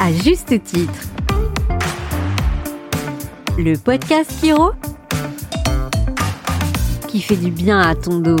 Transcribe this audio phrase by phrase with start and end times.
[0.00, 1.08] à juste titre.
[3.58, 4.72] Le podcast Kiro
[7.06, 8.38] qui fait du bien à ton dos.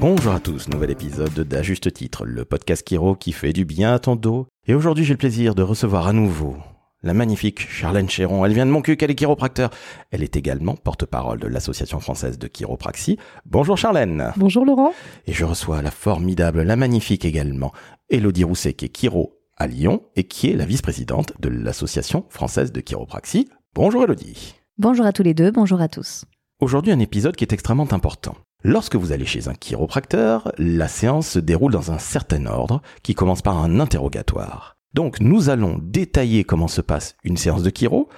[0.00, 3.94] Bonjour à tous, nouvel épisode d'À juste titre, le podcast Kiro qui fait du bien
[3.94, 4.46] à ton dos.
[4.66, 6.56] Et aujourd'hui j'ai le plaisir de recevoir à nouveau
[7.02, 8.44] la magnifique Charlène Chéron.
[8.44, 9.70] Elle vient de mon cul, elle est chiropracteur.
[10.10, 13.18] Elle est également porte-parole de l'Association française de chiropraxie.
[13.46, 14.32] Bonjour Charlène.
[14.36, 14.92] Bonjour Laurent.
[15.26, 17.72] Et je reçois la formidable, la magnifique également,
[18.08, 22.72] Elodie Rousset, qui est chiro à Lyon et qui est la vice-présidente de l'Association française
[22.72, 23.48] de chiropraxie.
[23.74, 24.54] Bonjour Elodie.
[24.78, 26.24] Bonjour à tous les deux, bonjour à tous.
[26.60, 28.36] Aujourd'hui un épisode qui est extrêmement important.
[28.64, 33.14] Lorsque vous allez chez un chiropracteur, la séance se déroule dans un certain ordre qui
[33.14, 34.76] commence par un interrogatoire.
[34.94, 38.08] Donc nous allons détailler comment se passe une séance de chiro.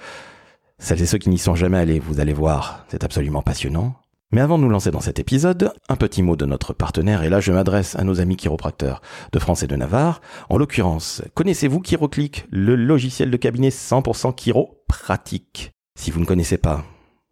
[0.77, 3.95] Celles et ceux qui n'y sont jamais allés, vous allez voir, c'est absolument passionnant.
[4.31, 7.29] Mais avant de nous lancer dans cet épisode, un petit mot de notre partenaire, et
[7.29, 10.19] là je m'adresse à nos amis chiropracteurs de France et de Navarre.
[10.49, 16.83] En l'occurrence, connaissez-vous ChiroClick, le logiciel de cabinet 100% chiropratique Si vous ne connaissez pas,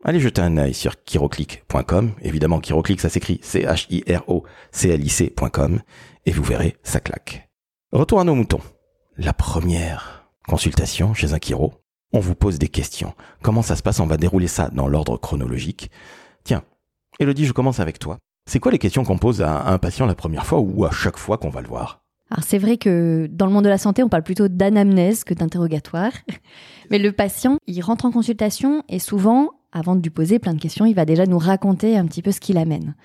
[0.05, 2.11] allez jeter un œil sur chiroclick.com.
[2.21, 5.81] Évidemment, ChiroClick ça s'écrit C-H-I-R-O-C-L-I-C.com,
[6.25, 7.49] et vous verrez, ça claque.
[7.91, 8.61] Retour à nos moutons.
[9.17, 11.73] La première consultation chez un chiro,
[12.13, 13.13] on vous pose des questions.
[13.43, 13.99] Comment ça se passe?
[13.99, 15.91] On va dérouler ça dans l'ordre chronologique.
[16.43, 16.63] Tiens,
[17.19, 18.17] Elodie, je commence avec toi.
[18.49, 21.17] C'est quoi les questions qu'on pose à un patient la première fois ou à chaque
[21.17, 22.01] fois qu'on va le voir?
[22.31, 25.35] Alors c'est vrai que dans le monde de la santé, on parle plutôt d'anamnèse que
[25.35, 26.13] d'interrogatoire.
[26.89, 30.61] Mais le patient, il rentre en consultation et souvent, avant de lui poser plein de
[30.61, 32.95] questions, il va déjà nous raconter un petit peu ce qu'il amène.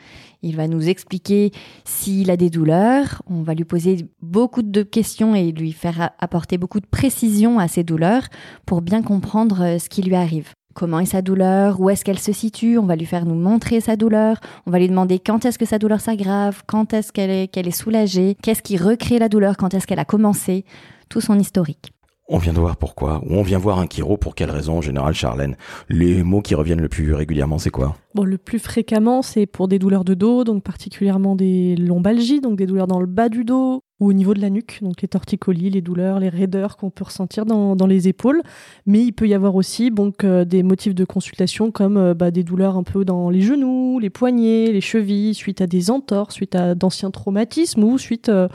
[0.42, 1.50] Il va nous expliquer
[1.84, 6.58] s'il a des douleurs, on va lui poser beaucoup de questions et lui faire apporter
[6.58, 8.28] beaucoup de précision à ses douleurs
[8.66, 10.52] pour bien comprendre euh, ce qui lui arrive.
[10.74, 13.80] Comment est sa douleur, où est-ce qu'elle se situe, on va lui faire nous montrer
[13.80, 17.30] sa douleur, on va lui demander quand est-ce que sa douleur s'aggrave, quand est-ce qu'elle
[17.30, 20.64] est, qu'elle est soulagée, qu'est-ce qui recrée la douleur, quand est-ce qu'elle a commencé,
[21.08, 21.90] tout son historique.
[22.30, 24.80] On vient de voir pourquoi, ou on vient voir un chiro pour quelle raison en
[24.82, 25.56] général, Charlène?
[25.88, 27.96] Les mots qui reviennent le plus régulièrement, c'est quoi?
[28.14, 32.66] Le plus fréquemment, c'est pour des douleurs de dos, donc particulièrement des lombalgies, donc des
[32.66, 35.70] douleurs dans le bas du dos, ou au niveau de la nuque, donc les torticolis,
[35.70, 38.42] les douleurs, les raideurs qu'on peut ressentir dans, les épaules.
[38.84, 39.90] Mais il peut y avoir aussi
[40.24, 43.98] euh, des motifs de consultation comme euh, bah, des douleurs un peu dans les genoux,
[44.00, 48.48] les poignets, les chevilles, suite à des entorses, suite à d'anciens traumatismes ou suite euh,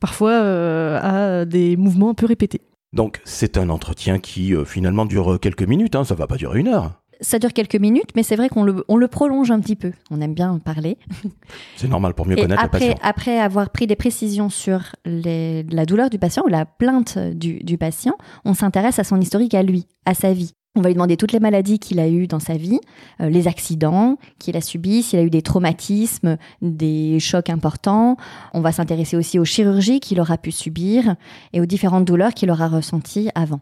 [0.00, 2.62] parfois à des mouvements un peu répétés.
[2.92, 6.68] Donc c'est un entretien qui finalement dure quelques minutes, hein, ça va pas durer une
[6.68, 9.76] heure ça dure quelques minutes, mais c'est vrai qu'on le, on le prolonge un petit
[9.76, 9.92] peu.
[10.10, 10.96] On aime bien parler.
[11.76, 13.08] C'est normal pour mieux connaître après, le patient.
[13.08, 17.58] Après avoir pris des précisions sur les, la douleur du patient ou la plainte du,
[17.62, 20.54] du patient, on s'intéresse à son historique à lui, à sa vie.
[20.76, 22.78] On va lui demander toutes les maladies qu'il a eues dans sa vie,
[23.20, 28.16] euh, les accidents qu'il a subis, s'il a eu des traumatismes, des chocs importants.
[28.54, 31.16] On va s'intéresser aussi aux chirurgies qu'il aura pu subir
[31.52, 33.58] et aux différentes douleurs qu'il aura ressenties avant.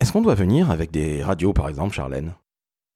[0.00, 2.32] Est-ce qu'on doit venir avec des radios, par exemple, Charlène?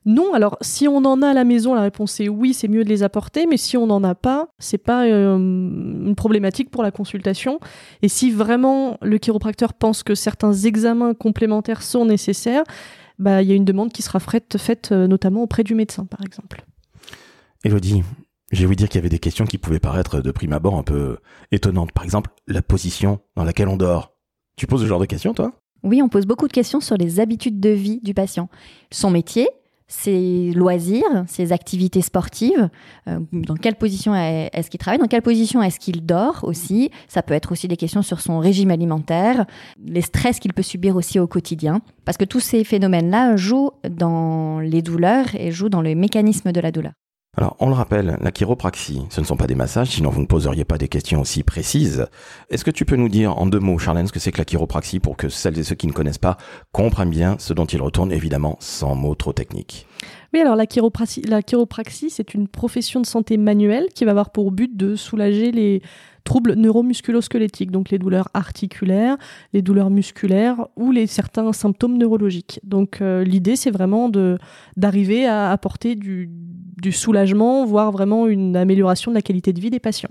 [0.04, 2.84] Non, alors si on en a à la maison, la réponse est oui, c'est mieux
[2.84, 6.84] de les apporter, mais si on n'en a pas, c'est pas euh, une problématique pour
[6.84, 7.58] la consultation.
[8.02, 12.62] Et si vraiment le chiropracteur pense que certains examens complémentaires sont nécessaires,
[13.18, 16.04] bah il y a une demande qui sera faite, faite euh, notamment auprès du médecin,
[16.04, 16.64] par exemple.
[17.64, 18.02] Elodie,
[18.52, 20.82] j'ai voulu dire qu'il y avait des questions qui pouvaient paraître de prime abord un
[20.82, 21.18] peu
[21.50, 21.92] étonnantes.
[21.92, 24.14] Par exemple, la position dans laquelle on dort.
[24.56, 25.52] Tu poses ce genre de questions, toi?
[25.82, 28.48] Oui, on pose beaucoup de questions sur les habitudes de vie du patient.
[28.90, 29.48] Son métier,
[29.88, 32.68] ses loisirs, ses activités sportives,
[33.08, 36.90] euh, dans quelle position est-ce qu'il travaille, dans quelle position est-ce qu'il dort aussi.
[37.08, 39.46] Ça peut être aussi des questions sur son régime alimentaire,
[39.84, 44.60] les stress qu'il peut subir aussi au quotidien, parce que tous ces phénomènes-là jouent dans
[44.60, 46.92] les douleurs et jouent dans le mécanisme de la douleur.
[47.38, 50.26] Alors, on le rappelle, la chiropraxie, ce ne sont pas des massages, sinon vous ne
[50.26, 52.06] poseriez pas des questions aussi précises.
[52.48, 54.46] Est-ce que tu peux nous dire en deux mots, Charlène, ce que c'est que la
[54.46, 56.38] chiropraxie pour que celles et ceux qui ne connaissent pas
[56.72, 59.86] comprennent bien ce dont ils retournent, évidemment, sans mots trop techniques?
[60.32, 64.30] Oui, alors la chiropraxie, la chiropraxie, c'est une profession de santé manuelle qui va avoir
[64.30, 65.82] pour but de soulager les
[66.26, 69.16] troubles neuromusculosquelettiques, donc les douleurs articulaires,
[69.54, 72.60] les douleurs musculaires ou les certains symptômes neurologiques.
[72.64, 74.10] Donc euh, l'idée, c'est vraiment
[74.76, 76.28] d'arriver à apporter du,
[76.82, 80.10] du soulagement, voire vraiment une amélioration de la qualité de vie des patients.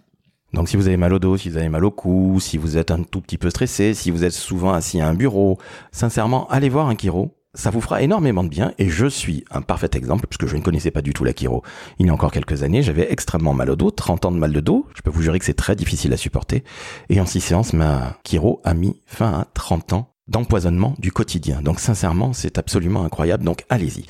[0.54, 2.78] Donc si vous avez mal au dos, si vous avez mal au cou, si vous
[2.78, 5.58] êtes un tout petit peu stressé, si vous êtes souvent assis à un bureau,
[5.92, 9.62] sincèrement, allez voir un chiro ça vous fera énormément de bien et je suis un
[9.62, 11.64] parfait exemple puisque je ne connaissais pas du tout la chiro.
[12.00, 14.54] Il y a encore quelques années, j'avais extrêmement mal au dos, 30 ans de mal
[14.54, 14.86] de dos.
[14.96, 16.64] Je peux vous jurer que c'est très difficile à supporter.
[17.10, 21.62] Et en six séances, ma chiro a mis fin à 30 ans d'empoisonnement du quotidien.
[21.62, 23.44] Donc sincèrement, c'est absolument incroyable.
[23.44, 24.06] Donc allez-y.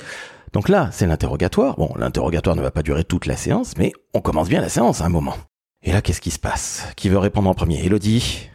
[0.52, 1.76] Donc là, c'est l'interrogatoire.
[1.76, 5.00] Bon, l'interrogatoire ne va pas durer toute la séance, mais on commence bien la séance
[5.00, 5.34] à un moment.
[5.82, 6.86] Et là, qu'est-ce qui se passe?
[6.96, 7.84] Qui veut répondre en premier?
[7.84, 8.48] Elodie?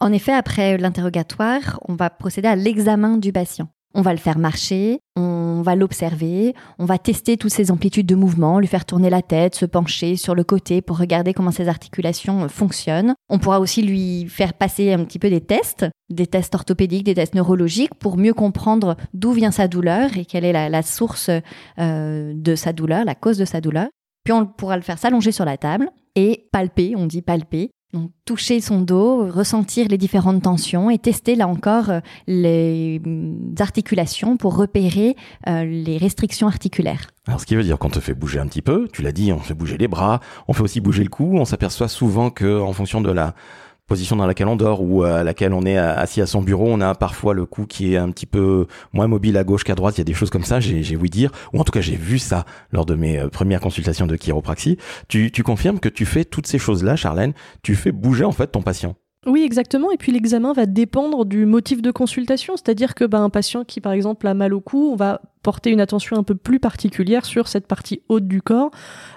[0.00, 3.68] En effet, après l'interrogatoire, on va procéder à l'examen du patient.
[3.98, 8.14] On va le faire marcher, on va l'observer, on va tester toutes ses amplitudes de
[8.14, 11.66] mouvement, lui faire tourner la tête, se pencher sur le côté pour regarder comment ses
[11.66, 13.14] articulations fonctionnent.
[13.30, 17.14] On pourra aussi lui faire passer un petit peu des tests, des tests orthopédiques, des
[17.14, 21.30] tests neurologiques pour mieux comprendre d'où vient sa douleur et quelle est la, source
[21.78, 23.88] euh, de sa douleur, la cause de sa douleur.
[24.24, 27.70] Puis on pourra le faire s'allonger sur la table et palper, on dit palper,
[28.24, 34.36] toucher son dos, ressentir les différentes tensions et tester là encore euh, les mm, articulations
[34.36, 35.16] pour repérer
[35.46, 37.08] euh, les restrictions articulaires.
[37.26, 39.32] Alors ce qui veut dire qu'on te fait bouger un petit peu, tu l'as dit,
[39.32, 42.60] on fait bouger les bras, on fait aussi bouger le cou, on s'aperçoit souvent que
[42.60, 43.34] en fonction de la
[43.86, 46.80] position dans laquelle on dort ou à laquelle on est assis à son bureau, on
[46.80, 49.96] a parfois le cou qui est un petit peu moins mobile à gauche qu'à droite.
[49.96, 51.96] Il y a des choses comme ça, j'ai voulu dire, ou en tout cas j'ai
[51.96, 54.76] vu ça lors de mes euh, premières consultations de chiropraxie.
[55.08, 58.48] Tu, tu confirmes que tu fais toutes ces choses-là, Charlène, tu fais bouger en fait
[58.48, 58.96] ton patient.
[59.26, 59.90] Oui, exactement.
[59.90, 63.80] Et puis l'examen va dépendre du motif de consultation, c'est-à-dire que ben, un patient qui,
[63.80, 67.24] par exemple, a mal au cou, on va porter une attention un peu plus particulière
[67.24, 68.70] sur cette partie haute du corps.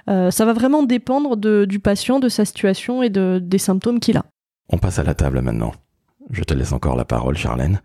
[0.09, 3.99] Euh, ça va vraiment dépendre de, du patient, de sa situation et de, des symptômes
[3.99, 4.25] qu'il a.
[4.69, 5.73] On passe à la table maintenant.
[6.29, 7.81] Je te laisse encore la parole, Charlène.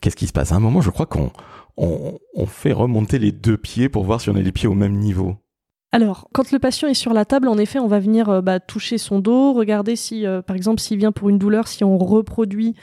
[0.00, 0.52] Qu'est-ce qui se passe?
[0.52, 1.30] À un moment, je crois qu'on
[1.76, 4.96] on, fait remonter les deux pieds pour voir si on a les pieds au même
[4.96, 5.36] niveau.
[5.94, 8.60] Alors, quand le patient est sur la table, en effet, on va venir euh, bah,
[8.60, 11.98] toucher son dos, regarder si, euh, par exemple, s'il vient pour une douleur, si on
[11.98, 12.74] reproduit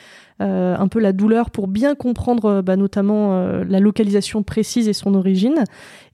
[0.44, 3.34] euh, un peu la douleur pour bien comprendre bah, notamment
[3.64, 5.64] la localisation précise et son origine.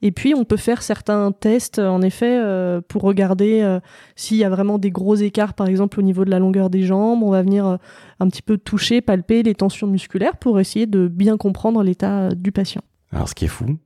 [0.00, 2.40] Et puis, on peut faire certains tests, en effet,
[2.88, 3.78] pour regarder
[4.16, 6.82] s'il y a vraiment des gros écarts, par exemple, au niveau de la longueur des
[6.82, 7.22] jambes.
[7.22, 7.78] On va venir
[8.18, 12.50] un petit peu toucher, palper les tensions musculaires pour essayer de bien comprendre l'état du
[12.50, 12.82] patient.
[13.12, 13.78] Alors, ce qui est fou,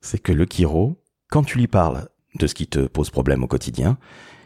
[0.00, 0.96] c'est que le chiro,
[1.30, 3.98] quand tu lui parles de ce qui te pose problème au quotidien,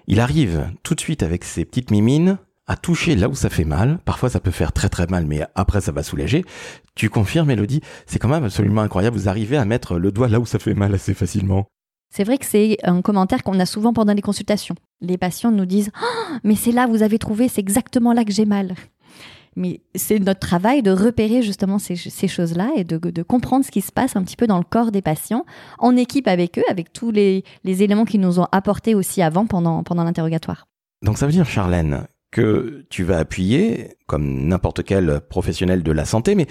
[0.07, 3.65] il arrive tout de suite avec ses petites mimines à toucher là où ça fait
[3.65, 3.99] mal.
[4.05, 6.45] Parfois ça peut faire très très mal, mais après ça va soulager.
[6.95, 9.17] Tu confirmes, Elodie C'est quand même absolument incroyable.
[9.17, 11.67] Vous arrivez à mettre le doigt là où ça fait mal assez facilement.
[12.15, 14.75] C'est vrai que c'est un commentaire qu'on a souvent pendant les consultations.
[15.01, 18.33] Les patients nous disent oh, Mais c'est là, vous avez trouvé, c'est exactement là que
[18.33, 18.75] j'ai mal.
[19.57, 23.93] Mais c'est notre travail de repérer justement ces, choses-là et de, comprendre ce qui se
[23.93, 25.45] passe un petit peu dans le corps des patients,
[25.79, 29.83] en équipe avec eux, avec tous les, éléments qu'ils nous ont apportés aussi avant pendant,
[29.83, 30.67] pendant l'interrogatoire.
[31.03, 36.05] Donc ça veut dire, Charlène, que tu vas appuyer, comme n'importe quel professionnel de la
[36.05, 36.47] santé, mais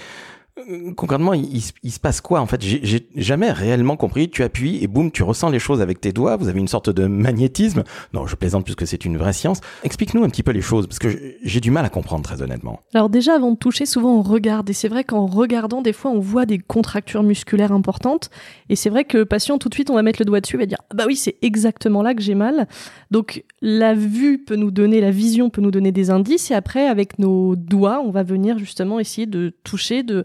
[0.58, 2.60] euh, concrètement, il, se passe quoi en fait?
[2.60, 4.28] J'ai jamais réellement compris.
[4.28, 6.36] Tu appuies et boum, tu ressens les choses avec tes doigts.
[6.36, 7.84] Vous avez une sorte de magnétisme.
[8.12, 9.60] Non, je plaisante puisque c'est une vraie science.
[9.82, 11.08] Explique-nous un petit peu les choses parce que
[11.42, 12.80] j'ai du mal à comprendre très honnêtement.
[12.92, 16.10] Alors déjà, avant de toucher, souvent on regarde et c'est vrai qu'en regardant, des fois,
[16.10, 18.30] on voit des contractures musculaires importantes
[18.68, 20.56] et c'est vrai que le patient tout de suite, on va mettre le doigt dessus,
[20.56, 22.68] et va dire ah bah oui, c'est exactement là que j'ai mal.
[23.10, 26.86] Donc la vue peut nous donner, la vision peut nous donner des indices et après,
[26.86, 30.24] avec nos doigts, on va venir justement essayer de toucher, de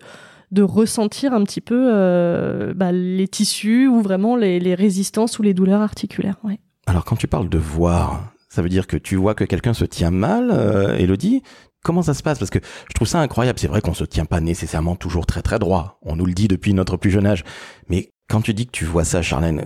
[0.52, 5.54] de ressentir un petit peu euh, bah, les tissus ou vraiment les, résistances ou les
[5.54, 6.38] douleurs articulaires.
[6.86, 9.86] Alors quand tu parles de voir, ça veut dire que tu vois que quelqu'un se
[9.86, 11.44] tient mal, euh, Elodie?
[11.84, 12.40] Comment ça se passe?
[12.40, 13.60] Parce que je trouve ça incroyable.
[13.60, 16.00] C'est vrai qu'on se tient pas nécessairement toujours très très droit.
[16.02, 17.44] On nous le dit depuis notre plus jeune âge.
[17.88, 19.64] Mais quand tu dis que tu vois ça, Charlène,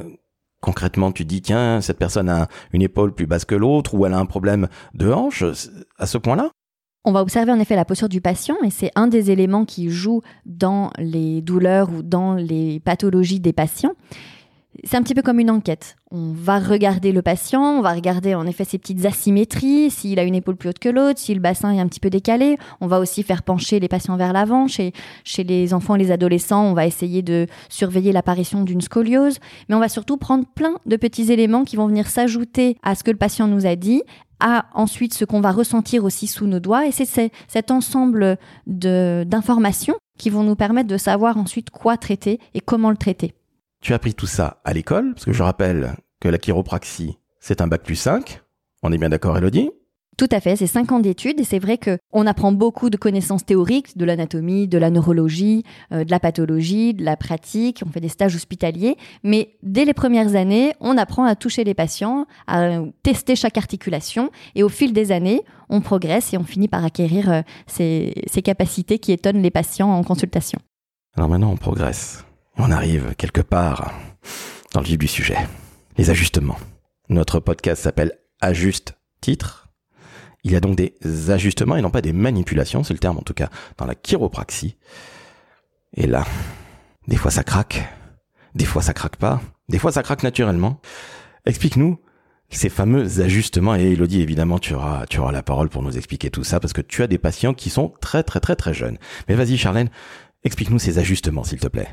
[0.62, 4.14] concrètement, tu dis tiens, cette personne a une épaule plus basse que l'autre ou elle
[4.14, 5.44] a un problème de hanche
[5.98, 6.52] à ce point-là?
[7.04, 9.90] On va observer en effet la posture du patient et c'est un des éléments qui
[9.90, 13.94] joue dans les douleurs ou dans les pathologies des patients.
[14.86, 15.98] C'est un petit peu comme une enquête.
[16.12, 20.24] On va regarder le patient, on va regarder en effet ses petites asymétries, s'il a
[20.24, 22.58] une épaule plus haute que l'autre, si le bassin est un petit peu décalé.
[22.80, 24.68] On va aussi faire pencher les patients vers l'avant.
[24.68, 24.94] Chez,
[25.26, 29.40] chez les enfants et les adolescents, on va essayer de surveiller l'apparition d'une scoliose.
[29.68, 33.04] Mais on va surtout prendre plein de petits éléments qui vont venir s'ajouter à ce
[33.04, 34.04] que le patient nous a dit
[34.42, 36.88] à ensuite ce qu'on va ressentir aussi sous nos doigts.
[36.88, 42.60] Et c'est cet ensemble d'informations qui vont nous permettre de savoir ensuite quoi traiter et
[42.60, 43.34] comment le traiter.
[43.82, 47.62] Tu as appris tout ça à l'école, parce que je rappelle que la chiropraxie, c'est
[47.62, 48.42] un bac plus 5.
[48.84, 49.72] On est bien d'accord, Elodie?
[50.22, 52.98] Tout à fait, c'est cinq ans d'études et c'est vrai que on apprend beaucoup de
[52.98, 57.82] connaissances théoriques de l'anatomie, de la neurologie, euh, de la pathologie, de la pratique.
[57.84, 61.74] On fait des stages hospitaliers, mais dès les premières années, on apprend à toucher les
[61.74, 66.68] patients, à tester chaque articulation et au fil des années, on progresse et on finit
[66.68, 70.60] par acquérir euh, ces, ces capacités qui étonnent les patients en consultation.
[71.18, 72.26] Alors maintenant, on progresse.
[72.60, 73.92] On arrive quelque part
[74.76, 75.38] dans le vif du sujet.
[75.98, 76.60] Les ajustements.
[77.10, 79.71] Notre podcast s'appelle Ajuste titre
[80.44, 80.96] il y a donc des
[81.30, 84.78] ajustements et non pas des manipulations, c'est le terme en tout cas dans la chiropraxie.
[85.96, 86.26] Et là,
[87.08, 87.88] des fois ça craque,
[88.56, 90.80] des fois ça craque pas, des fois ça craque naturellement.
[91.46, 92.00] Explique-nous
[92.52, 93.76] ces fameux ajustements.
[93.76, 96.74] Et Elodie, évidemment, tu auras, tu auras la parole pour nous expliquer tout ça parce
[96.74, 98.98] que tu as des patients qui sont très, très, très, très jeunes.
[99.28, 99.90] Mais vas-y, Charlène,
[100.44, 101.88] explique-nous ces ajustements, s'il te plaît.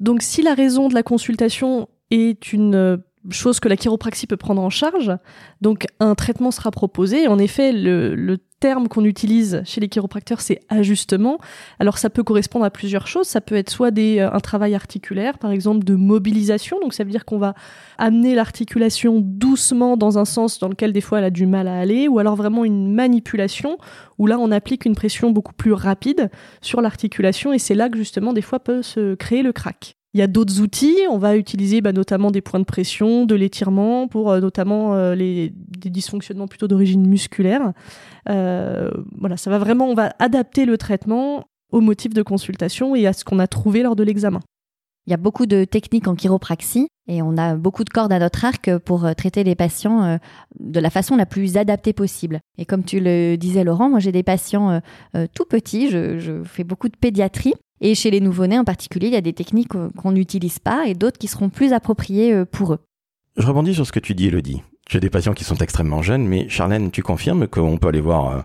[0.00, 2.96] Donc, si la raison de la consultation est une euh,
[3.30, 5.12] chose que la chiropraxie peut prendre en charge,
[5.60, 7.28] donc un traitement sera proposé.
[7.28, 11.38] En effet, le, le terme qu'on utilise chez les chiropracteurs, c'est ajustement.
[11.80, 13.26] Alors ça peut correspondre à plusieurs choses.
[13.26, 16.78] Ça peut être soit des, euh, un travail articulaire, par exemple de mobilisation.
[16.80, 17.54] Donc ça veut dire qu'on va
[17.98, 21.76] amener l'articulation doucement dans un sens dans lequel des fois elle a du mal à
[21.76, 23.78] aller, ou alors vraiment une manipulation
[24.18, 27.98] où là on applique une pression beaucoup plus rapide sur l'articulation et c'est là que
[27.98, 29.96] justement des fois peut se créer le crack.
[30.14, 33.34] Il y a d'autres outils, on va utiliser bah, notamment des points de pression, de
[33.34, 35.50] l'étirement pour euh, notamment euh, des
[35.90, 37.72] dysfonctionnements plutôt d'origine musculaire.
[38.28, 43.06] Euh, voilà, ça va vraiment, on va adapter le traitement au motif de consultation et
[43.06, 44.40] à ce qu'on a trouvé lors de l'examen.
[45.06, 48.18] Il y a beaucoup de techniques en chiropraxie et on a beaucoup de cordes à
[48.18, 50.20] notre arc pour traiter les patients
[50.60, 52.38] de la façon la plus adaptée possible.
[52.56, 54.80] Et comme tu le disais Laurent, moi j'ai des patients
[55.34, 59.16] tout petits, je, fais beaucoup de pédiatrie et chez les nouveau-nés en particulier, il y
[59.16, 62.78] a des techniques qu'on n'utilise pas et d'autres qui seront plus appropriées euh, pour eux.
[63.36, 64.62] Je rebondis sur ce que tu dis, Elodie.
[64.88, 68.30] J'ai des patients qui sont extrêmement jeunes, mais Charlène, tu confirmes qu'on peut aller voir
[68.30, 68.40] euh,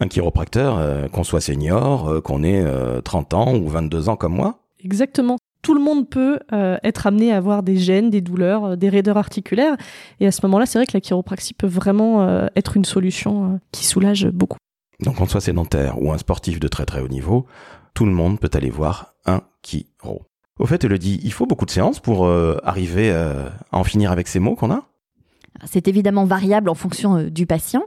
[0.00, 2.64] un chiropracteur, euh, qu'on soit senior, qu'on ait
[3.02, 4.58] 30 ans ou 22 ans comme moi?
[4.84, 5.38] Exactement.
[5.62, 9.76] Tout le monde peut être amené à avoir des gènes, des douleurs, des raideurs articulaires.
[10.18, 13.86] Et à ce moment-là, c'est vrai que la chiropraxie peut vraiment être une solution qui
[13.86, 14.58] soulage beaucoup.
[14.98, 17.46] Donc qu'on soit sédentaire ou un sportif de très très haut niveau,
[17.94, 20.22] tout le monde peut aller voir un chiro.
[20.58, 23.84] Au fait, elle dit, il faut beaucoup de séances pour euh, arriver euh, à en
[23.84, 24.86] finir avec ces mots qu'on a
[25.64, 27.84] c'est évidemment variable en fonction euh, du patient.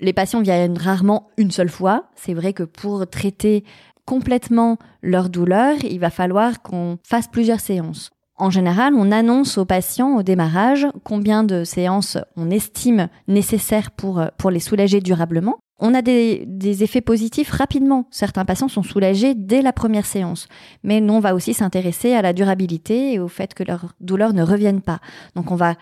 [0.00, 2.04] Les patients viennent rarement une seule fois.
[2.14, 3.64] C'est vrai que pour traiter
[4.04, 8.10] complètement leur douleur, il va falloir qu'on fasse plusieurs séances.
[8.38, 14.22] En général, on annonce aux patients au démarrage combien de séances on estime nécessaires pour,
[14.36, 15.56] pour les soulager durablement.
[15.78, 16.46] On a des,
[16.82, 18.06] effets positifs rapidement.
[18.10, 20.48] Certains patients sont soulagés dès la première séance.
[20.82, 24.42] Mais on va aussi s'intéresser à la durabilité et au fait que leur douleur ne
[24.42, 25.00] revienne pas.
[25.34, 25.74] Donc on va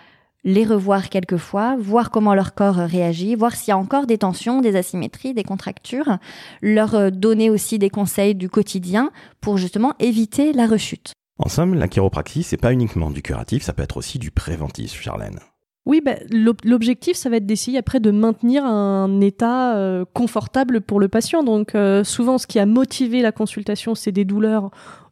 [0.43, 4.19] les revoir quelques fois, voir comment leur corps réagit, voir s'il y a encore des
[4.19, 6.19] tensions, des asymétries, des contractures,
[6.61, 9.11] leur euh, donner aussi des conseils du quotidien
[9.41, 11.13] pour justement éviter la rechute.
[11.39, 15.01] En somme, la chiropraxie, c'est pas uniquement du curatif, ça peut être aussi du préventif,
[15.01, 15.41] Charlène.
[15.87, 20.99] Oui, bah, l'objectif, ça va être d'essayer après de maintenir un état euh, confortable pour
[20.99, 21.43] le patient.
[21.43, 24.71] Donc euh, souvent, ce qui a motivé la consultation, c'est des douleurs,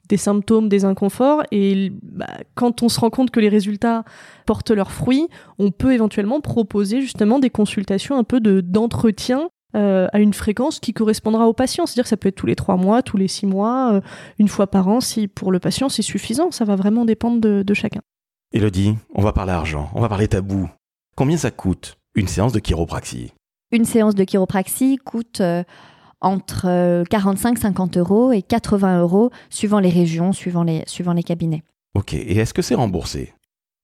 [0.08, 1.42] des symptômes, des inconforts.
[1.52, 4.04] Et bah, quand on se rend compte que les résultats
[4.46, 10.20] portent leurs fruits, on peut éventuellement proposer justement des consultations un peu d'entretien euh, à
[10.20, 11.84] une fréquence qui correspondra au patient.
[11.84, 14.00] C'est-à-dire que ça peut être tous les trois mois, tous les six mois,
[14.38, 16.50] une fois par an, si pour le patient c'est suffisant.
[16.50, 18.00] Ça va vraiment dépendre de, de chacun.
[18.52, 20.68] Elodie, on va parler argent, on va parler tabou.
[21.16, 23.32] Combien ça coûte une séance de chiropraxie?
[23.70, 25.64] Une séance de chiropraxie coûte euh,
[26.20, 31.22] entre 45, euh, 50 euros et 80 euros suivant les régions, suivant les, suivant les
[31.22, 31.62] cabinets.
[31.94, 33.32] Ok, et est-ce que c'est remboursé?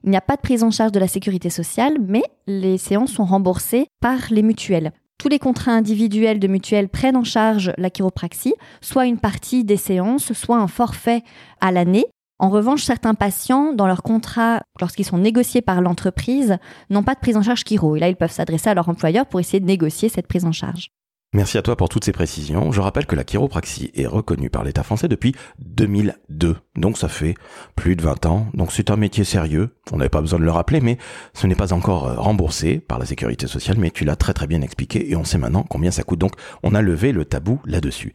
[0.05, 3.13] Il n'y a pas de prise en charge de la sécurité sociale, mais les séances
[3.13, 4.93] sont remboursées par les mutuelles.
[5.19, 9.79] Tous les contrats individuels de mutuelles prennent en charge la chiropraxie, soit une partie des
[9.79, 11.23] séances, soit un forfait
[11.61, 12.07] à l'année,
[12.41, 17.21] en revanche, certains patients, dans leur contrat, lorsqu'ils sont négociés par l'entreprise, n'ont pas de
[17.21, 17.97] prise en charge chiro.
[17.97, 20.53] Et là, ils peuvent s'adresser à leur employeur pour essayer de négocier cette prise en
[20.53, 20.91] charge.
[21.35, 22.73] Merci à toi pour toutes ces précisions.
[22.73, 26.57] Je rappelle que la chiropraxie est reconnue par l'État français depuis 2002.
[26.77, 27.35] Donc ça fait
[27.77, 28.47] plus de 20 ans.
[28.55, 29.77] Donc c'est un métier sérieux.
[29.93, 30.97] On n'avait pas besoin de le rappeler, mais
[31.35, 33.77] ce n'est pas encore euh, remboursé par la sécurité sociale.
[33.79, 36.21] Mais tu l'as très très bien expliqué et on sait maintenant combien ça coûte.
[36.21, 38.15] Donc on a levé le tabou là-dessus.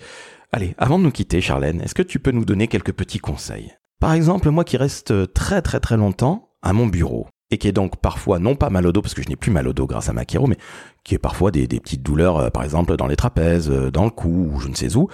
[0.52, 3.74] Allez, avant de nous quitter, Charlène, est-ce que tu peux nous donner quelques petits conseils?
[4.04, 7.72] Par exemple, moi qui reste très très très longtemps à mon bureau et qui est
[7.72, 9.88] donc parfois non pas mal au dos parce que je n'ai plus mal au dos
[9.88, 10.58] grâce à ma chiro, mais
[11.06, 14.10] qui est parfois des, petites douleurs, euh, par exemple dans les trapèzes, euh, dans le
[14.10, 15.08] cou ou je ne sais où.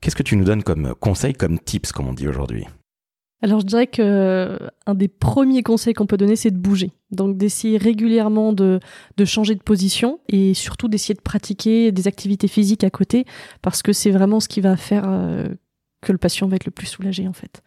[0.00, 2.66] Qu'est-ce que tu nous donnes comme conseil, comme tips, comme on dit aujourd'hui?
[3.42, 6.90] Alors je dirais que euh, un des premiers conseils qu'on peut donner, c'est de bouger.
[7.12, 8.80] Donc d'essayer régulièrement de,
[9.24, 13.24] changer de position et surtout d'essayer de pratiquer des activités physiques à côté
[13.62, 15.04] parce que c'est vraiment ce qui va faire
[16.00, 17.62] que le patient va être le plus soulagé en fait.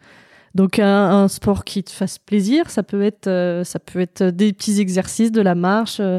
[0.56, 4.54] Donc un, sport qui te fasse plaisir, ça peut être euh, ça peut être des
[4.54, 6.18] petits exercices, de la marche, euh,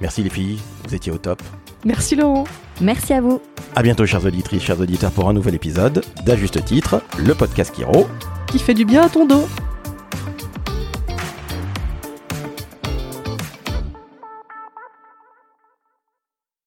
[0.00, 1.42] Merci les filles, vous étiez au top.
[1.84, 2.44] Merci Laurent.
[2.80, 3.40] Merci à vous.
[3.74, 7.74] À bientôt chers auditrices, chers auditeurs pour un nouvel épisode d'À juste titre, le podcast
[7.74, 8.06] Kiro.
[8.48, 9.46] Qui fait du bien à ton dos.